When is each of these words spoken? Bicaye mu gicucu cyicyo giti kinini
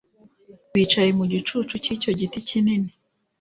Bicaye 0.73 1.09
mu 1.19 1.25
gicucu 1.31 1.75
cyicyo 1.83 2.11
giti 2.19 2.39
kinini 2.47 2.89